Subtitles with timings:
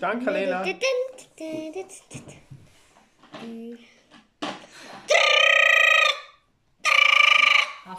[0.00, 0.64] 张凯琳啊！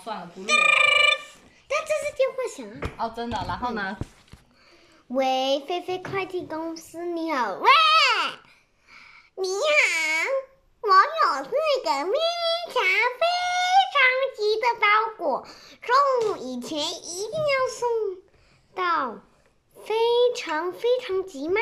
[0.03, 0.53] 算了，不录了。
[1.69, 2.57] 他这个电话响！
[2.97, 3.97] 哦，真的，然后呢？
[5.09, 7.69] 喂，菲菲快递公司，你好，喂，
[9.35, 9.55] 你好，
[10.81, 11.51] 我有四
[11.83, 12.17] 个蜜
[12.73, 12.79] 茶
[13.19, 13.56] 杯。
[14.73, 14.87] 的包
[15.17, 15.47] 裹，
[15.81, 15.95] 中
[16.33, 17.87] 午以前一定要送
[18.75, 19.21] 到。
[19.85, 19.95] 非
[20.35, 21.61] 常非常急吗？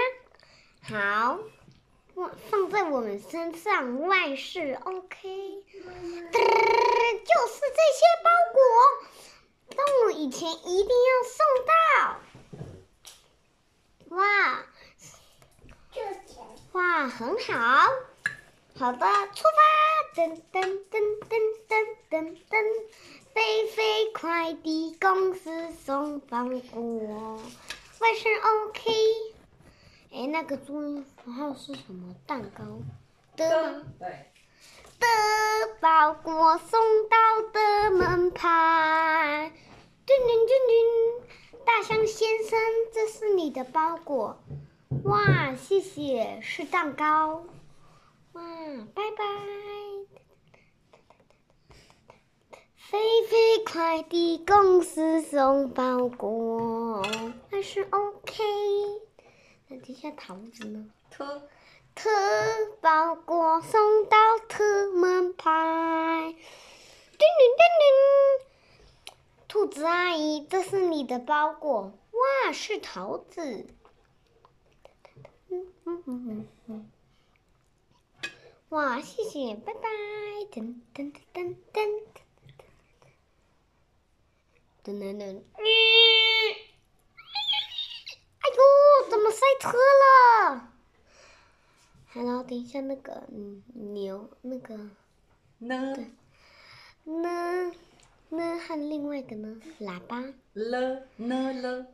[0.82, 1.38] 好，
[2.16, 5.64] 我放在我们身上，万事 OK。
[5.72, 5.90] 就
[7.48, 8.62] 是这些包裹，
[9.76, 9.78] 中
[10.08, 11.74] 午以前一定要送到。
[14.16, 14.66] 哇，
[16.72, 17.54] 哇，很好。
[18.80, 19.75] 好的，出发！
[20.16, 21.36] 噔噔噔噔
[21.68, 21.76] 噔
[22.10, 22.56] 噔噔，
[23.34, 27.42] 飞飞快递公司送包裹。
[28.00, 28.92] 万事 OK。
[30.14, 32.16] 哎，那个注音符号是什么？
[32.26, 32.64] 蛋糕
[33.36, 33.84] 的吗？
[34.00, 34.08] 对。
[34.98, 35.06] 的
[35.82, 37.18] 包裹送到
[37.52, 39.52] 的门牌。
[40.06, 42.58] 叮叮叮叮，大象先生，
[42.94, 44.38] 这是你的包裹。
[45.04, 47.44] 哇，谢谢，是蛋糕。
[48.36, 48.42] 哇，
[48.94, 49.24] 拜拜。
[52.76, 57.02] 飞飞快递公司送包裹，
[57.50, 58.44] 还是 OK。
[59.70, 60.90] 那底下桃子呢？
[61.10, 61.48] 特
[61.96, 62.10] 特
[62.82, 64.18] 包裹送到
[64.50, 66.36] 特门牌。
[67.18, 69.16] 叮铃叮铃，
[69.48, 71.94] 兔子阿姨，这是你的包裹。
[72.12, 73.66] 哇，是桃子。
[75.48, 76.85] 嗯嗯嗯嗯嗯。
[78.76, 79.88] 哇，谢谢，拜拜。
[80.52, 82.04] 噔噔噔噔噔。
[84.84, 85.42] 噔噔噔！
[88.42, 90.74] 哎呦，怎么塞车了？
[92.06, 93.24] 还有，等一下那个
[93.74, 94.76] 牛那个
[95.60, 95.96] 呢
[97.06, 97.72] 呢
[98.28, 100.22] 呢和另外一个呢喇叭
[100.52, 101.88] 了呢了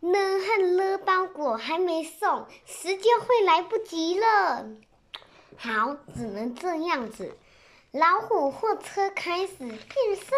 [0.00, 4.66] 呢和了包裹还没送，时间会来不及了。
[5.56, 7.36] 好，只能这样子。
[7.92, 9.76] 老虎货车开始变
[10.16, 10.36] 身。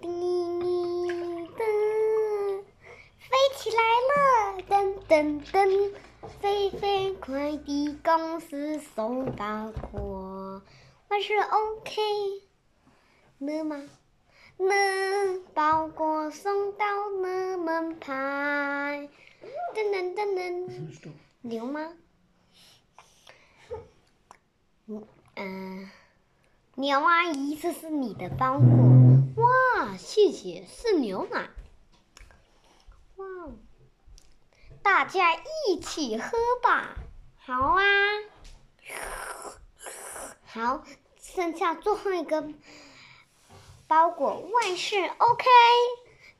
[0.00, 0.66] 滴滴
[1.56, 2.64] 噔，
[3.18, 4.16] 飞起来了！
[4.68, 4.72] 噔
[5.06, 5.92] 噔噔，
[6.40, 10.60] 飞飞快递公司送包裹，
[11.08, 12.02] 万事 OK
[13.38, 13.76] 了吗？
[14.56, 19.08] 呢，包裹送到了门牌。
[19.72, 21.12] 噔噔噔噔，
[21.42, 21.92] 牛 吗？
[24.86, 25.90] 嗯，
[26.74, 28.66] 牛阿姨，这是你的包裹。
[29.36, 31.48] 哇，谢谢，是牛奶。
[33.16, 33.26] 哇，
[34.82, 36.96] 大家一起喝吧。
[37.38, 37.82] 好啊，
[40.44, 40.84] 好，
[41.20, 42.48] 剩下最后一个
[43.86, 45.44] 包裹，万事 OK。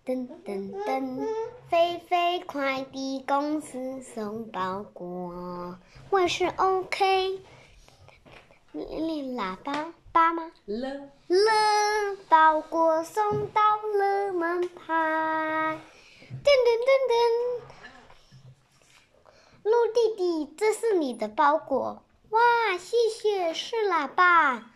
[0.05, 1.27] 噔噔噔，
[1.69, 5.79] 飞飞快递公司送包裹，
[6.11, 7.41] 万事 OK。
[8.75, 10.51] 那喇叭叭吗？
[10.65, 10.89] 了
[11.29, 15.79] 了，包裹送到了门牌。
[16.43, 17.21] 噔噔噔噔，
[19.65, 22.03] 鹿弟弟，这是你的包裹。
[22.31, 22.41] 哇，
[22.79, 24.71] 谢谢，是喇叭。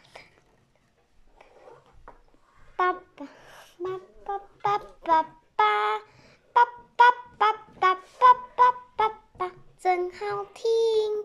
[2.77, 3.01] 爸爸，
[3.79, 3.89] 爸
[4.27, 5.23] 爸，爸爸，
[5.55, 5.63] 爸
[6.53, 6.63] 爸，
[7.39, 7.95] 爸爸，爸
[8.57, 9.09] 爸，爸
[9.39, 11.25] 爸，真好听。